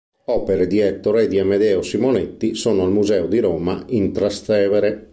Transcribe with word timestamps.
Opere 0.25 0.65
di 0.65 0.79
Ettore 0.79 1.25
e 1.25 1.27
di 1.27 1.37
Amedeo 1.37 1.83
Simonetti 1.83 2.55
sono 2.55 2.81
al 2.81 2.91
Museo 2.91 3.27
di 3.27 3.37
Roma 3.39 3.83
in 3.89 4.11
Trastevere. 4.11 5.09